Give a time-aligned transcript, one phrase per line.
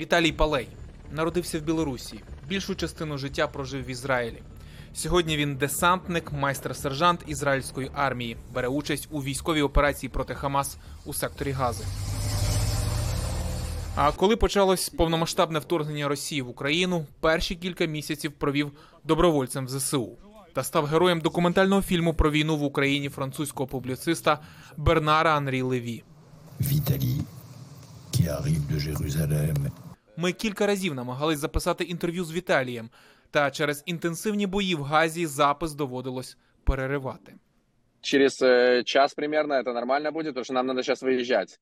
[0.00, 0.68] Віталій Палей
[1.12, 2.20] народився в Білорусі.
[2.48, 4.42] Більшу частину життя прожив в Ізраїлі.
[4.94, 8.36] Сьогодні він десантник, майстер-сержант ізраїльської армії.
[8.54, 11.84] Бере участь у військовій операції проти Хамас у секторі Гази.
[13.96, 18.72] А коли почалось повномасштабне вторгнення Росії в Україну, перші кілька місяців провів
[19.04, 20.08] добровольцем в ЗСУ
[20.52, 24.38] та став героєм документального фільму про війну в Україні французького публіциста
[24.76, 26.02] Бернара Анрі Леві.
[28.16, 29.85] Qui arrive de Jérusalem
[30.17, 32.89] Ми кілька разів намагались записати інтерв'ю з Віталієм,
[33.31, 37.35] та через інтенсивні бої в Газі запис доводилось переривати.
[38.01, 41.59] Через э, час примерно это нормально будет, потому что нам надо сейчас выезжать.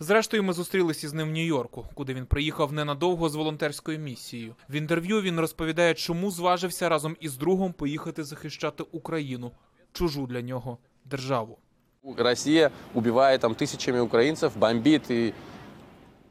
[0.00, 4.54] Зрештою, ми зустрілися з ним в Нью-Йорку, куди він приїхав ненадовго з волонтерською місією.
[4.68, 9.52] В інтерв'ю він розповідає, чому зважився разом із другом поїхати захищати Україну,
[9.92, 11.58] чужу для нього державу.
[12.16, 15.32] Россия убивает там тысячами украинцев, бомбит и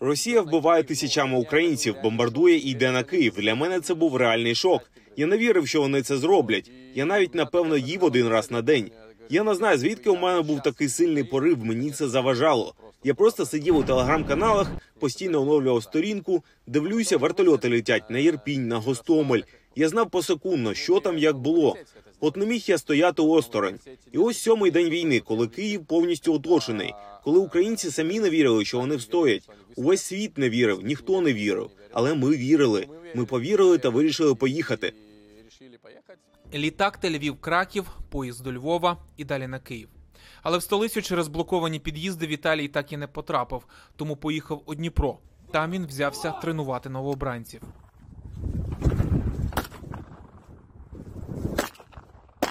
[0.00, 3.34] Росія вбиває тисячами українців, бомбардує і йде на Київ.
[3.36, 4.90] Для мене це був реальний шок.
[5.16, 6.70] Я не вірив, що вони це зроблять.
[6.94, 8.90] Я навіть напевно їв один раз на день.
[9.30, 11.64] Я не знаю, звідки у мене був такий сильний порив.
[11.64, 12.74] Мені це заважало.
[13.04, 19.42] Я просто сидів у телеграм-каналах, постійно оновлював сторінку, дивлюся, вертольоти летять на Єрпінь, на Гостомель.
[19.76, 21.76] Я знав посекундно, що там як було.
[22.20, 23.78] От не міг я стояти осторонь.
[24.12, 28.78] І ось сьомий день війни, коли Київ повністю оточений, коли українці самі не вірили, що
[28.78, 29.50] вони встоять.
[29.76, 31.70] Увесь світ не вірив, ніхто не вірив.
[31.92, 32.86] Але ми вірили.
[33.14, 34.92] Ми повірили та вирішили поїхати.
[36.54, 39.88] Літак Тель-Авів Краків, поїзд до Львова і далі на Київ.
[40.42, 43.62] Але в столицю через блоковані під'їзди Віталій так і не потрапив,
[43.96, 45.18] тому поїхав у Дніпро.
[45.52, 47.62] Там він взявся тренувати новообранців.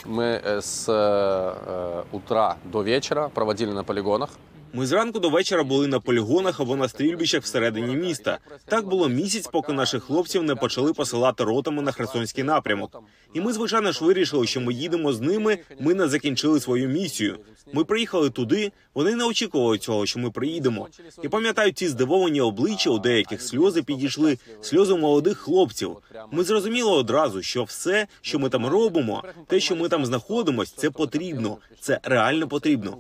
[0.05, 4.31] Мы э, с э, утра до вечера проводили на полигонах.
[4.76, 8.38] Ми зранку до вечора були на полігонах або на стрільбищах всередині міста.
[8.66, 13.04] Так було місяць, поки наших хлопців не почали посилати ротами на Херсонський напрямок.
[13.34, 15.58] І ми, звичайно ж, вирішили, що ми їдемо з ними.
[15.80, 17.40] Ми не закінчили свою місію.
[17.74, 18.72] Ми приїхали туди.
[18.94, 20.88] Вони не очікували цього, що ми приїдемо.
[21.24, 25.98] Я пам'ятаю ці здивовані обличчя, у деяких сльози підійшли, сльози молодих хлопців.
[26.32, 30.90] Ми зрозуміли одразу, що все, що ми там робимо, те, що ми там знаходимось, це
[30.90, 31.58] потрібно.
[31.80, 32.98] Це реально потрібно.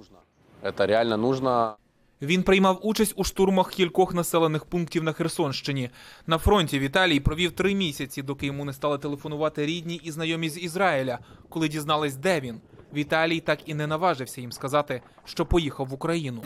[0.65, 1.77] Это реально нужно.
[2.21, 5.89] Він приймав участь у штурмах кількох населених пунктів на Херсонщині.
[6.27, 10.59] На фронті Віталій провів три місяці, доки йому не стали телефонувати рідні і знайомі з
[10.59, 12.61] Ізраїля, коли дізнались, де він.
[12.93, 16.43] Віталій так і не наважився їм сказати, що поїхав в Україну.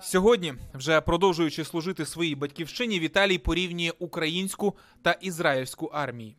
[0.00, 6.36] Сьогодні, вже продовжуючи служити своїй батьківщині, Віталій порівнює українську та ізраїльську армії.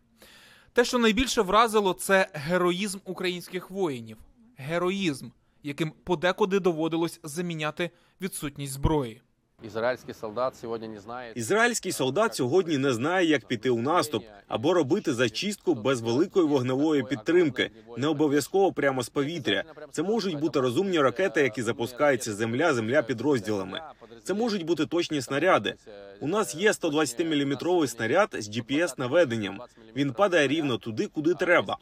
[0.74, 4.18] Те, що найбільше вразило, це героїзм українських воїнів.
[4.60, 5.30] Героїзм,
[5.64, 7.90] яким подекуди доводилось заміняти
[8.22, 9.22] відсутність зброї.
[9.66, 11.38] Израильский солдат сегодня не знает.
[11.38, 17.04] Ізраїльський солдат сьогодні не знає, як піти у наступ або робити зачистку без великої вогневої
[17.04, 19.64] підтримки, не обов'язково прямо з повітря.
[19.92, 23.82] Це можуть бути розумні ракети, які запускаються земля, земля підрозділами.
[24.24, 25.76] Це можуть бути точні снаряди.
[26.20, 29.62] У нас є 120-мм снаряд з GPS наведенням.
[29.96, 31.78] Він падає рівно туди, куди треба.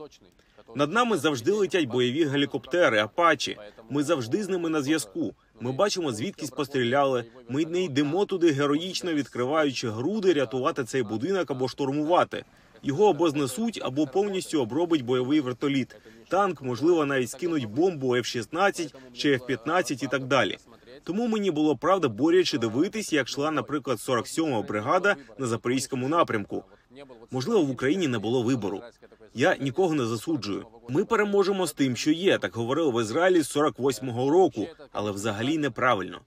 [0.78, 3.58] Над нами завжди летять бойові гелікоптери, апачі.
[3.90, 5.34] Ми завжди з ними на зв'язку.
[5.60, 7.26] Ми бачимо, звідки постріляли.
[7.50, 12.46] Ми не йдемо туди героїчно відкриваючи груди, рятувати цей будинок або штурмувати.
[12.84, 15.96] Його або знесуть, або повністю обробить бойовий вертоліт.
[16.28, 20.58] Танк, можливо, навіть скинуть бомбу F-16 чи F-15 і так далі.
[21.04, 26.64] Тому мені було правда боряче дивитись, як йшла, наприклад, 47-ма бригада на запорізькому напрямку.
[27.32, 28.82] Можливо, в Україні не було вибору.
[29.34, 30.66] Я нікого не засуджую.
[30.90, 32.38] Ми переможемо з тим, що є.
[32.38, 36.22] Так говорили в Ізраїлі з 48-го року, але взагалі неправильно.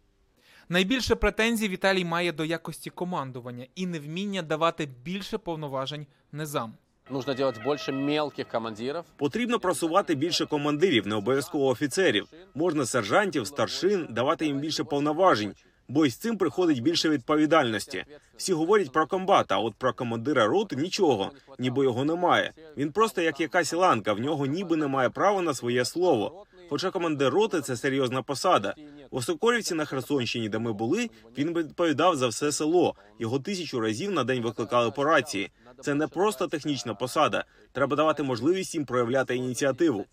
[0.69, 6.75] Найбільше претензій Віталій має до якості командування і невміння давати більше повноважень низам.
[7.11, 9.05] Нужно делать больше мелких командиров.
[9.17, 12.27] Потрібно просувати більше командирів, не обов'язково офіцерів.
[12.55, 15.55] Можна сержантів, старшин давати їм більше повноважень,
[15.91, 18.05] бо із цим приходить більше відповідальності.
[18.37, 22.53] Всі говорять про комбата, а от про командира роти нічого, ніби його немає.
[22.77, 26.47] Він просто як якась ланка, в нього ніби немає права на своє слово.
[26.69, 28.75] Хоча командир роти це серйозна посада.
[29.11, 32.95] В Осокорівці на Херсонщині, де ми були, він відповідав за все село.
[33.19, 35.51] Його тисячу разів на день викликали по рації.
[35.81, 37.45] Це не просто технічна посада.
[37.73, 40.05] Треба давати можливість їм проявляти ініціативу.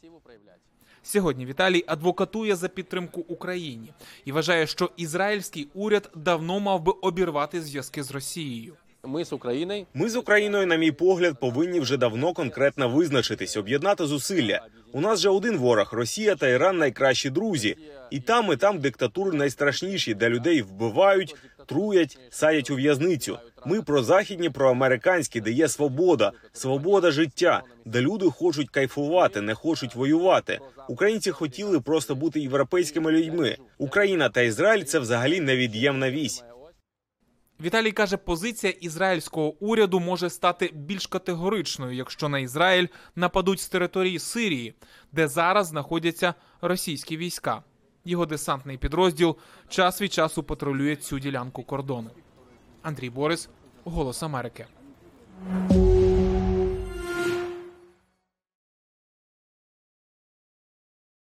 [1.07, 3.93] Сьогодні Віталій адвокатує за підтримку Україні
[4.25, 8.73] і вважає, що ізраїльський уряд давно мав би обірвати зв'язки з Росією.
[9.03, 14.05] Мы с Украиной Ми з Україною, на мій погляд, повинні вже давно конкретно визначитись, об'єднати
[14.05, 14.61] зусилля.
[14.91, 17.77] У нас же один ворог Росія та Іран найкращі друзі.
[18.11, 23.39] І там, і там диктатури найстрашніші, де людей вбивають, труять, садять у в'язницю.
[23.69, 29.55] Ми про західні, про американські, де є свобода, свобода життя, де люди хочуть кайфувати, не
[29.55, 30.59] хочуть воювати.
[30.87, 33.57] Українці хотіли просто бути європейськими людьми.
[33.77, 36.43] Україна та Ізраїль це взагалі невід'ємна вісь.
[37.61, 44.19] Віталій каже, позиція ізраїльського уряду може стати більш категоричною, якщо на Ізраїль нападуть з території
[44.19, 44.73] Сирії,
[45.11, 47.63] де зараз знаходяться російські війська.
[48.05, 49.35] Його десантний підрозділ
[49.69, 52.09] час від часу патрулює цю ділянку кордону.
[52.81, 53.49] Андрій Борис,
[53.87, 54.67] Голос Америки.